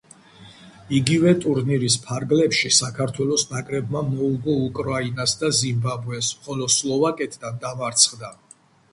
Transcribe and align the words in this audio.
იგივე 0.99 1.31
ტურნირის 1.41 1.97
ფარგლებში, 2.05 2.71
საქართველოს 2.77 3.43
ნაკრებმა 3.51 4.01
მოუგო 4.13 4.55
უკრაინას 4.69 5.35
და 5.43 5.51
ზიმბაბვეს, 5.59 6.31
ხოლო 6.47 6.71
სლოვაკეთთან 6.77 7.61
დამარცხდა. 7.67 8.33